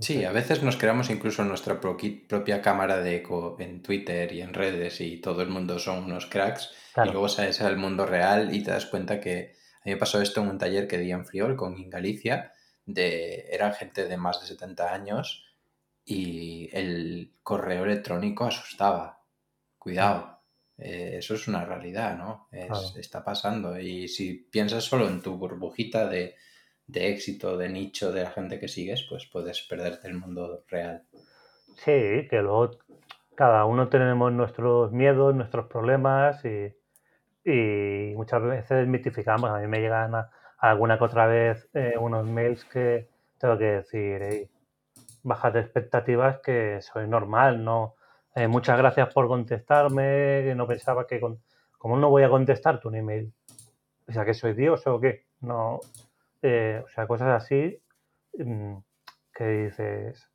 [0.00, 4.54] Sí, a veces nos creamos incluso nuestra propia cámara de eco en Twitter y en
[4.54, 8.62] redes y todo el mundo son unos cracks y luego sales al mundo real y
[8.62, 11.26] te das cuenta que a mí me pasó esto en un taller que di en
[11.26, 12.52] Friol con Galicia,
[12.86, 15.44] de, eran gente de más de 70 años
[16.04, 19.24] y el correo electrónico asustaba.
[19.78, 20.38] Cuidado,
[20.78, 22.48] eh, eso es una realidad, ¿no?
[22.96, 23.76] Está pasando.
[23.76, 26.36] Y si piensas solo en tu burbujita de,
[26.94, 31.02] éxito, de nicho, de la gente que sigues, pues puedes perderte el mundo real.
[31.74, 32.78] Sí, que luego
[33.34, 36.72] cada uno tenemos nuestros miedos, nuestros problemas y,
[37.44, 39.50] muchas veces mitificamos.
[39.50, 40.12] A mí me llegan
[40.58, 44.48] alguna que otra vez eh, unos mails que tengo que decir,
[45.22, 47.96] bajas de expectativas que soy normal, ¿no?
[48.34, 51.20] Eh, muchas gracias por contestarme, no pensaba que...
[51.20, 51.40] Con...
[51.78, 53.32] ¿Cómo no voy a contestarte un email?
[54.08, 55.26] O sea, que soy Dios o qué?
[55.40, 55.80] No,
[56.40, 57.82] eh, o sea, cosas así
[58.38, 58.76] mm,
[59.34, 60.28] que dices,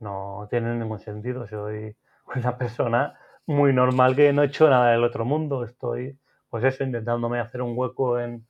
[0.00, 1.46] no tienen ningún sentido.
[1.46, 1.96] Soy
[2.34, 5.64] una persona muy normal que no he hecho nada del otro mundo.
[5.64, 6.18] Estoy,
[6.52, 8.46] pues eso, intentándome hacer un hueco en,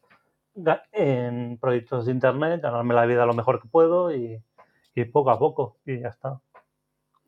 [0.91, 4.43] en proyectos de internet, ganarme la vida lo mejor que puedo y,
[4.97, 6.41] y poco a poco, y ya está.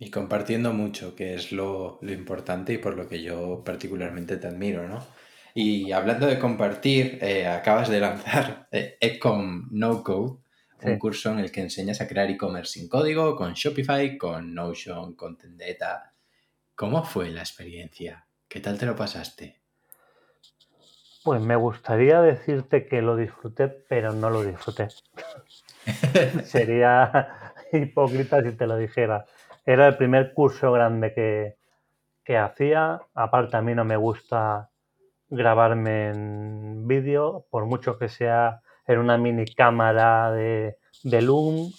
[0.00, 4.88] Y compartiendo mucho, que es lo, importante y por lo que yo particularmente te admiro,
[4.88, 5.06] ¿no?
[5.54, 10.38] Y hablando de compartir, eh, acabas de lanzar eh, Ecom No Code,
[10.82, 15.14] un curso en el que enseñas a crear e-commerce sin código, con Shopify, con Notion,
[15.14, 16.14] con Tendeta.
[16.74, 18.26] ¿Cómo fue la experiencia?
[18.48, 19.63] ¿Qué tal te lo pasaste?
[21.24, 24.88] Pues me gustaría decirte que lo disfruté, pero no lo disfruté.
[26.44, 29.24] Sería hipócrita si te lo dijera.
[29.64, 31.56] Era el primer curso grande que,
[32.24, 33.00] que hacía.
[33.14, 34.68] Aparte, a mí no me gusta
[35.30, 41.72] grabarme en vídeo, por mucho que sea en una mini cámara de, de Loom.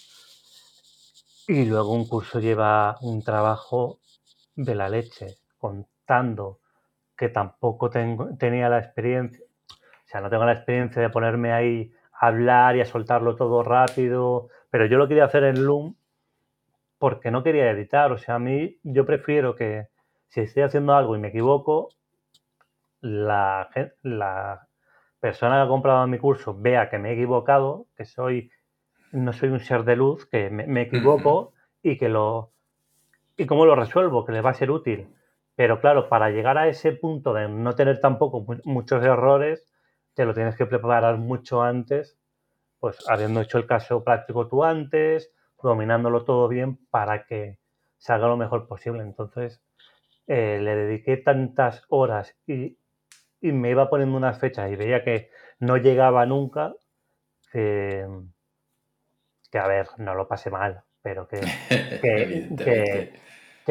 [1.47, 3.99] Y luego un curso lleva un trabajo
[4.55, 6.61] de la leche, contando
[7.17, 11.91] que tampoco tengo, tenía la experiencia, o sea, no tengo la experiencia de ponerme ahí
[12.19, 15.95] a hablar y a soltarlo todo rápido, pero yo lo quería hacer en Loom
[16.97, 18.11] porque no quería editar.
[18.11, 19.87] O sea, a mí yo prefiero que
[20.27, 21.89] si estoy haciendo algo y me equivoco,
[23.01, 23.69] la,
[24.01, 24.67] la
[25.19, 28.51] persona que ha comprado mi curso vea que me he equivocado, que soy
[29.11, 32.51] no soy un ser de luz, que me, equivoco y que lo
[33.37, 35.07] y cómo lo resuelvo, que le va a ser útil.
[35.55, 39.65] Pero claro, para llegar a ese punto de no tener tampoco muchos errores,
[40.13, 42.17] te lo tienes que preparar mucho antes,
[42.79, 47.57] pues habiendo hecho el caso práctico tú antes, dominándolo todo bien para que
[47.97, 49.01] salga lo mejor posible.
[49.01, 49.61] Entonces,
[50.27, 52.77] eh, le dediqué tantas horas y,
[53.41, 56.73] me iba poniendo unas fechas y veía que no llegaba nunca,
[57.51, 58.07] que,
[59.53, 61.39] a ver, no lo pasé mal, pero que,
[62.57, 63.13] que,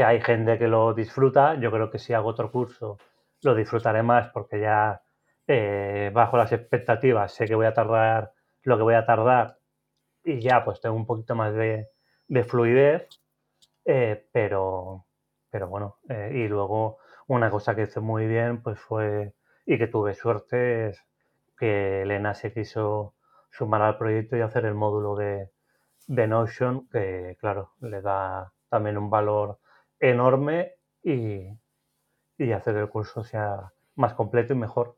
[0.03, 1.55] hay gente que lo disfruta.
[1.55, 2.99] Yo creo que si hago otro curso
[3.43, 5.03] lo disfrutaré más porque ya
[5.47, 9.59] eh, bajo las expectativas sé que voy a tardar lo que voy a tardar
[10.25, 11.89] y ya pues tengo un poquito más de,
[12.45, 13.09] fluidez,
[13.85, 15.07] eh, pero,
[15.51, 19.35] pero bueno, eh, y luego una cosa que hice muy bien pues fue,
[19.67, 21.03] y que tuve suerte, es
[21.59, 23.15] que Elena se quiso
[23.51, 25.51] sumar al proyecto y hacer el módulo de,
[26.07, 29.59] de Notion, que claro, le da también un valor
[30.11, 31.49] enorme y,
[32.39, 34.97] y hacer el curso sea más completo y mejor.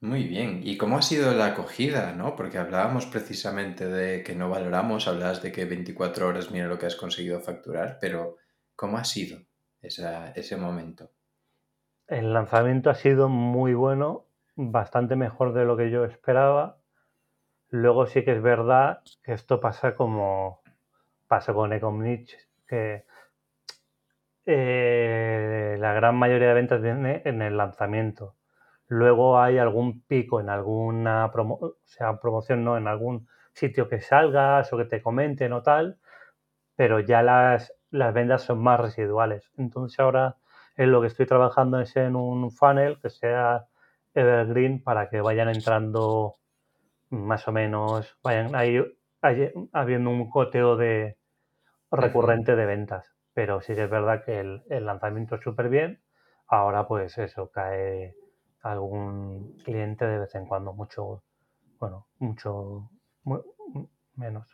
[0.00, 0.62] Muy bien.
[0.64, 2.34] ¿Y cómo ha sido la acogida, no?
[2.34, 6.86] Porque hablábamos precisamente de que no valoramos, hablas de que 24 horas mira lo que
[6.86, 8.36] has conseguido facturar, pero
[8.74, 9.38] ¿cómo ha sido
[9.80, 11.10] ese momento?
[12.08, 16.78] El lanzamiento ha sido muy bueno, bastante mejor de lo que yo esperaba.
[17.68, 20.62] Luego sí que es verdad que esto pasa como
[21.28, 23.04] pasa con Ecomniche, que
[24.46, 28.36] eh, la gran mayoría de ventas viene en el lanzamiento
[28.92, 31.32] luego hay algún pico en alguna
[31.84, 35.98] sea, promoción, no, en algún sitio que salgas o que te comenten o tal,
[36.76, 39.50] pero ya las, las ventas son más residuales.
[39.56, 40.36] Entonces ahora
[40.76, 43.66] en lo que estoy trabajando es en un funnel que sea
[44.14, 46.36] evergreen para que vayan entrando
[47.08, 48.82] más o menos, vayan ahí,
[49.72, 51.16] habiendo un coteo de
[51.92, 53.12] recurrente de ventas.
[53.34, 56.02] Pero sí que es verdad que el, el lanzamiento es súper bien.
[56.48, 58.14] Ahora pues eso, cae
[58.62, 61.24] algún cliente de vez en cuando, mucho,
[61.78, 62.90] bueno, mucho
[64.16, 64.46] menos.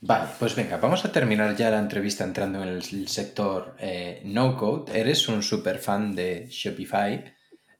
[0.00, 4.56] Vale, pues venga, vamos a terminar ya la entrevista entrando en el sector eh, no
[4.56, 4.98] code.
[4.98, 7.24] Eres un super fan de Shopify.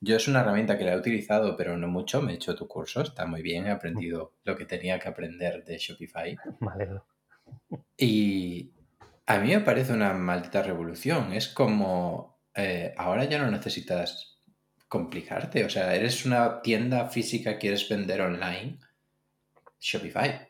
[0.00, 2.20] Yo es una herramienta que la he utilizado, pero no mucho.
[2.22, 5.64] Me he hecho tu curso, está muy bien, he aprendido lo que tenía que aprender
[5.64, 6.36] de Shopify.
[6.60, 7.00] Vale.
[7.96, 8.72] Y
[9.26, 11.32] a mí me parece una maldita revolución.
[11.32, 14.40] Es como eh, ahora ya no necesitas
[14.88, 15.64] complicarte.
[15.64, 18.78] O sea, eres una tienda física, quieres vender online.
[19.80, 20.48] Shopify.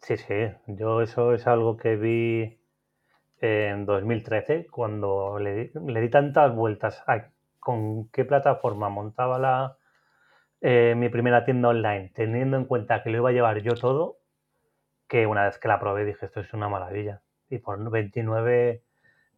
[0.00, 0.34] Sí, sí.
[0.66, 2.58] Yo eso es algo que vi
[3.40, 7.28] en 2013, cuando le, di tantas vueltas a
[7.60, 9.76] con qué plataforma montaba la,
[10.60, 14.18] eh, mi primera tienda online, teniendo en cuenta que lo iba a llevar yo todo,
[15.08, 17.22] que una vez que la probé dije, esto es una maravilla.
[17.48, 18.82] Y por 29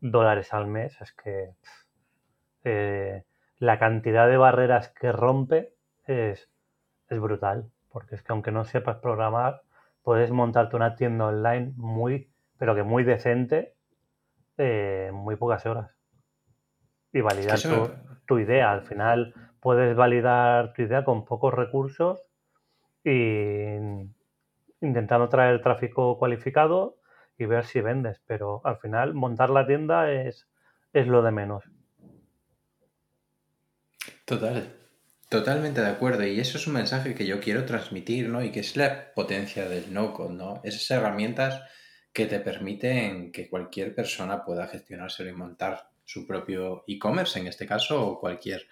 [0.00, 1.54] dólares al mes, es que...
[2.64, 3.24] Eh,
[3.58, 5.72] la cantidad de barreras que rompe
[6.06, 6.50] es,
[7.10, 7.70] brutal.
[7.90, 9.62] Porque es que aunque no sepas programar,
[10.02, 13.74] puedes montarte una tienda online muy, pero que muy decente,
[14.58, 15.96] en muy pocas horas.
[17.12, 17.58] Y validar
[18.26, 18.72] tu, idea.
[18.72, 22.20] Al final puedes validar tu idea con pocos recursos
[23.02, 23.78] y
[24.86, 26.98] intentando traer tráfico cualificado
[27.38, 28.20] y ver si vendes.
[28.26, 30.46] Pero al final montar la tienda es,
[30.92, 31.64] es lo de menos.
[34.24, 34.72] Total,
[35.28, 36.26] totalmente de acuerdo.
[36.26, 38.42] Y eso es un mensaje que yo quiero transmitir, ¿no?
[38.42, 40.60] Y que es la potencia del no-code, ¿no?
[40.64, 41.62] Esas herramientas
[42.12, 47.66] que te permiten que cualquier persona pueda gestionárselo y montar su propio e-commerce, en este
[47.66, 48.66] caso, o cualquier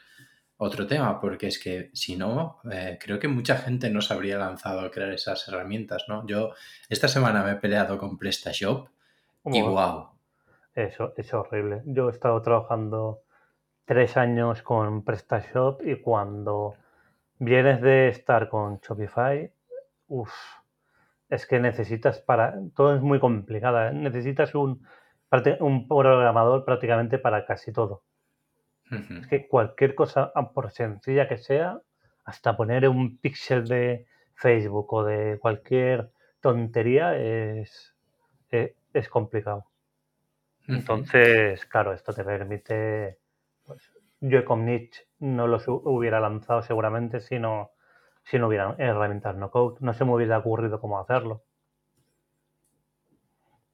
[0.56, 4.38] otro tema, porque es que si no, eh, creo que mucha gente no se habría
[4.38, 6.26] lanzado a crear esas herramientas, ¿no?
[6.26, 6.52] Yo
[6.88, 8.88] esta semana me he peleado con PrestaShop
[9.46, 10.10] y wow.
[10.74, 11.82] Eso es horrible.
[11.86, 13.22] Yo he estado trabajando
[13.84, 16.74] tres años con PrestaShop y cuando
[17.38, 19.52] vienes de estar con Shopify,
[20.08, 20.32] uff,
[21.28, 22.54] es que necesitas para...
[22.74, 23.86] Todo es muy complicado.
[23.86, 23.92] ¿eh?
[23.92, 24.84] Necesitas un,
[25.60, 28.02] un programador prácticamente para casi todo.
[29.20, 31.80] Es que cualquier cosa, por sencilla que sea,
[32.24, 37.94] hasta poner un píxel de Facebook o de cualquier tontería es,
[38.50, 39.66] e, es, complicado.
[40.66, 43.18] Entonces, claro, esto te permite
[43.64, 47.72] pues yo con Niche no los hubiera lanzado seguramente si no,
[48.22, 49.76] si no hubieran herramientas no code.
[49.80, 51.43] No se me hubiera ocurrido cómo hacerlo.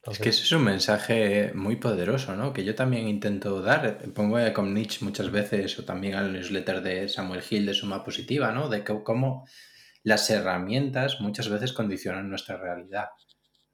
[0.05, 2.55] Es que ese es un mensaje muy poderoso, ¿no?
[2.55, 3.99] Que yo también intento dar.
[4.15, 8.51] Pongo a Ecomniche muchas veces o también al newsletter de Samuel Hill de Suma Positiva,
[8.51, 8.71] ¿no?
[8.71, 9.47] De cómo
[10.03, 13.11] las herramientas muchas veces condicionan nuestra realidad.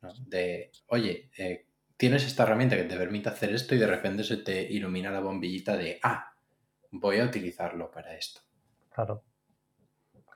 [0.03, 0.13] ¿no?
[0.27, 1.67] De, oye, eh,
[1.97, 5.21] tienes esta herramienta que te permite hacer esto y de repente se te ilumina la
[5.21, 6.35] bombillita de, ah,
[6.91, 8.41] voy a utilizarlo para esto.
[8.93, 9.23] Claro.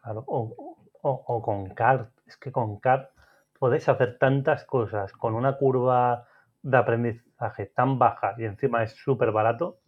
[0.00, 0.24] Claro.
[0.28, 2.12] O, o con CART.
[2.26, 3.10] Es que con CART
[3.60, 6.26] podéis hacer tantas cosas con una curva
[6.62, 9.80] de aprendizaje tan baja y encima es súper barato,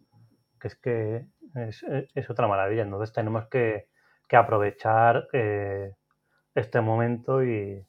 [0.61, 2.83] que es que es, otra maravilla.
[2.83, 3.89] Entonces tenemos que,
[4.31, 5.93] aprovechar eh,
[6.55, 7.85] este momento y,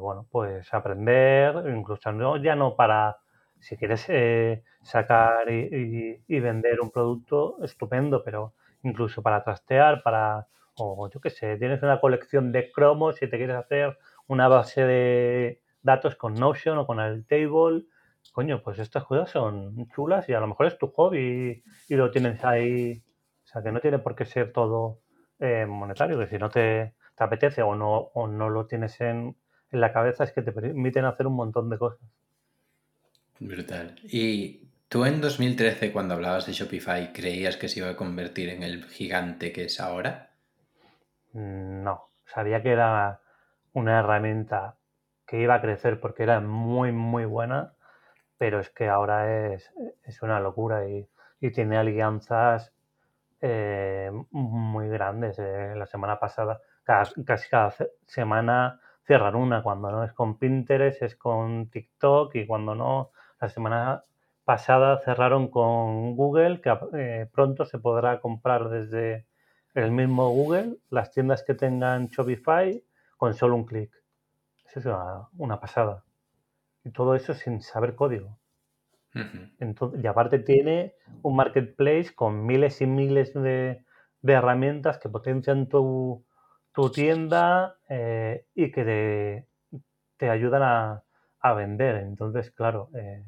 [0.00, 3.18] bueno, pues aprender, incluso ya no para,
[3.60, 10.46] si quieres eh, sacar y, y, vender un producto, estupendo, pero incluso para trastear, para,
[10.76, 13.98] o yo qué sé, tienes una colección de cromos y te quieres hacer
[14.32, 17.84] una base de datos con Notion o con el Table.
[18.32, 22.10] Coño, pues estas cosas son chulas y a lo mejor es tu hobby y, lo
[22.10, 23.02] tienes ahí.
[23.44, 25.00] O sea, que no tiene por qué ser todo
[25.38, 29.36] eh, monetario, que si no te, apetece o no, o no lo tienes en,
[29.70, 32.08] en la cabeza es que te permiten hacer un montón de cosas.
[33.38, 33.96] Brutal.
[34.04, 38.62] ¿Y tú en 2013, cuando hablabas de Shopify, creías que se iba a convertir en
[38.62, 40.30] el gigante que es ahora?
[41.32, 43.21] No, sabía que era
[43.72, 44.76] una herramienta
[45.26, 47.74] que iba a crecer porque era muy, muy buena,
[48.38, 49.72] pero es que ahora es,
[50.22, 51.08] una locura y,
[51.52, 52.72] tiene alianzas
[53.40, 55.38] eh, muy grandes.
[55.38, 57.74] Eh, la semana pasada, casi cada
[58.06, 63.10] semana cierran una, cuando no es con Pinterest, es con TikTok y cuando no,
[63.40, 64.04] la semana
[64.44, 69.26] pasada cerraron con Google, que eh, pronto se podrá comprar desde
[69.74, 72.82] el mismo Google las tiendas que tengan Shopify
[73.22, 73.88] con solo un clic.
[74.66, 74.86] Eso es
[75.38, 76.02] una, pasada.
[76.82, 78.36] Y todo eso sin saber código.
[79.14, 83.84] y aparte tiene un marketplace con miles y miles de,
[84.24, 86.24] herramientas que potencian tu,
[86.92, 89.46] tienda eh, y que
[90.16, 91.98] te, ayudan a, vender.
[91.98, 93.24] Entonces, claro, eh,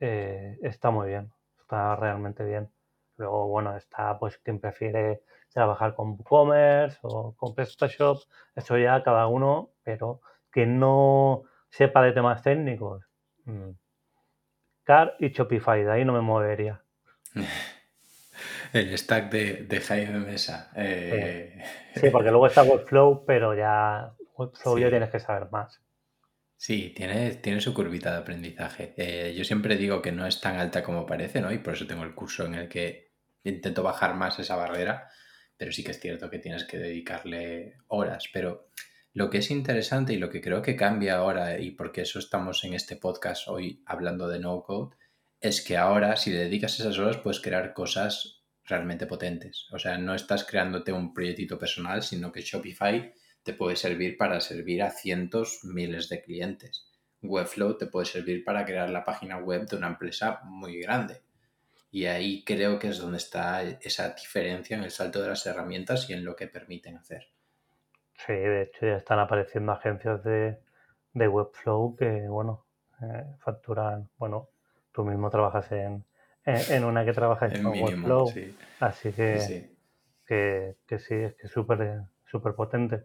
[0.00, 2.70] eh, está muy bien, está realmente bien.
[3.18, 5.20] Luego, bueno, está pues quien prefiere
[5.52, 8.22] trabajar con WooCommerce o con PrestaShop,
[8.54, 10.20] eso ya cada uno, pero
[10.52, 13.04] que no sepa de temas técnicos.
[13.44, 13.70] Mm.
[14.84, 16.82] Car y Shopify, de ahí no me movería.
[18.72, 20.70] El stack de, Jaime Mesa.
[20.76, 21.62] Eh,
[21.94, 22.08] sí.
[22.10, 25.80] porque luego está Webflow, pero ya Webflow ya tienes que saber más.
[26.56, 28.94] Sí, tiene, tiene su curvita de aprendizaje.
[28.96, 31.50] Eh, yo siempre digo que no es tan alta como parece, ¿no?
[31.52, 33.10] Y por eso tengo el curso en el que
[33.44, 35.08] intento bajar más esa barrera
[35.60, 38.30] pero sí que es cierto que tienes que dedicarle horas.
[38.32, 38.70] Pero
[39.12, 42.64] lo que es interesante y lo que creo que cambia ahora, y porque eso estamos
[42.64, 44.96] en este podcast hoy hablando de no code,
[45.38, 49.66] es que ahora si dedicas esas horas puedes crear cosas realmente potentes.
[49.70, 54.40] O sea, no estás creándote un proyectito personal, sino que Shopify te puede servir para
[54.40, 56.88] servir a cientos, miles de clientes.
[57.20, 61.20] Webflow te puede servir para crear la página web de una empresa muy grande.
[61.90, 66.08] Y ahí creo que es donde está esa diferencia en el salto de las herramientas
[66.08, 67.28] y en lo que permiten hacer.
[68.26, 70.58] Sí, de hecho ya están apareciendo agencias de,
[71.14, 72.66] Webflow que, bueno,
[73.02, 74.50] eh, facturan, bueno,
[74.92, 76.04] tú mismo trabajas en,
[76.44, 78.32] en, una que trabaja en Webflow,
[78.80, 79.76] así que, sí.
[80.26, 83.04] Que, sí, es que es súper súper potente.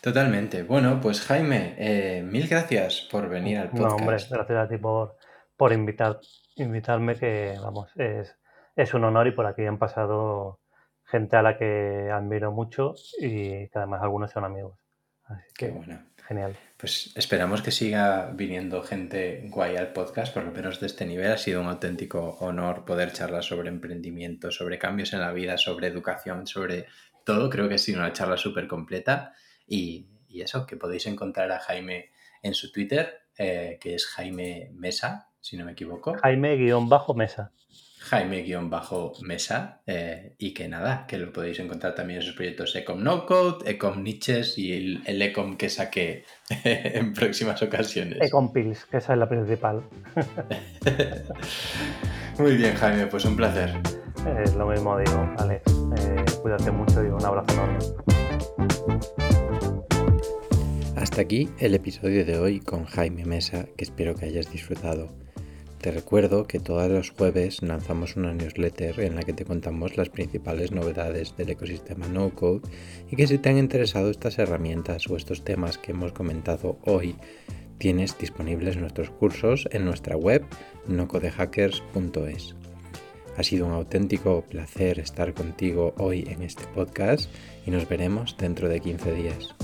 [0.00, 0.62] Totalmente.
[0.62, 3.90] Bueno, pues Jaime, eh, mil gracias por venir al podcast.
[3.90, 5.18] No, hombre, gracias a ti por,
[5.60, 6.18] por invitar,
[6.56, 8.34] invitarme, que vamos, es,
[8.74, 10.58] es un honor y por aquí han pasado
[11.04, 14.78] gente a la que admiro mucho y que además algunos son amigos.
[15.24, 16.02] Así que, Qué bueno.
[16.26, 16.56] Genial.
[16.78, 21.30] Pues esperamos que siga viniendo gente guay al podcast, por lo menos de este nivel.
[21.30, 25.88] Ha sido un auténtico honor poder charlar sobre emprendimiento, sobre cambios en la vida, sobre
[25.88, 26.86] educación, sobre
[27.26, 27.50] todo.
[27.50, 29.34] Creo que ha sido una charla súper completa.
[29.66, 34.70] Y, y, eso, que podéis encontrar a Jaime en su Twitter, eh, que es Jaime
[34.72, 36.14] Mesa, si no me equivoco.
[36.22, 37.50] Jaime-Mesa.
[38.00, 39.80] Jaime-Mesa.
[39.86, 43.70] Eh, y que nada, que lo podéis encontrar también en sus proyectos Ecom No Code,
[43.70, 46.24] Ecom Niches y el, Ecom que saqué
[46.64, 48.18] en próximas ocasiones.
[48.20, 49.82] Ecom Pills, que esa es la principal.
[52.38, 53.74] Muy bien, Jaime, pues un placer.
[54.42, 55.62] Es lo mismo digo, Alex.
[55.98, 57.78] Eh, cuídate mucho y un abrazo enorme.
[60.96, 65.19] Hasta aquí el episodio de hoy con Jaime Mesa, que espero que hayas disfrutado.
[65.80, 70.10] Te recuerdo que todos los jueves lanzamos una newsletter en la que te contamos las
[70.10, 72.68] principales novedades del ecosistema no-code
[73.10, 77.16] y que si te han interesado estas herramientas o estos temas que hemos comentado hoy,
[77.78, 80.44] tienes disponibles nuestros cursos en nuestra web
[80.86, 82.54] nocodehackers.es.
[83.38, 87.30] Ha sido un auténtico placer estar contigo hoy en este podcast
[87.66, 89.54] y nos veremos dentro de 15 días.